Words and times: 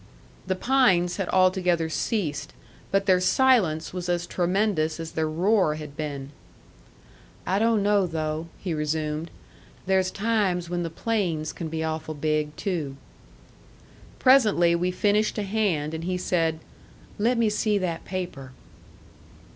The 0.47 0.55
pines 0.55 1.17
had 1.17 1.29
altogether 1.29 1.87
ceased; 1.87 2.53
but 2.89 3.05
their 3.05 3.19
silence 3.19 3.93
was 3.93 4.09
as 4.09 4.25
tremendous 4.25 4.99
as 4.99 5.11
their 5.11 5.29
roar 5.29 5.75
had 5.75 5.95
been. 5.95 6.31
"I 7.45 7.59
don't 7.59 7.83
know, 7.83 8.07
though," 8.07 8.47
he 8.57 8.73
resumed. 8.73 9.29
"There's 9.85 10.09
times 10.09 10.71
when 10.71 10.81
the 10.81 10.89
plains 10.89 11.53
can 11.53 11.67
be 11.69 11.83
awful 11.83 12.15
big, 12.15 12.55
too." 12.57 12.97
Presently 14.17 14.73
we 14.73 14.89
finished 14.89 15.37
a 15.37 15.43
hand, 15.43 15.93
and 15.93 16.05
he 16.05 16.17
said, 16.17 16.61
"Let 17.19 17.37
me 17.37 17.51
see 17.51 17.77
that 17.77 18.03
paper." 18.03 18.53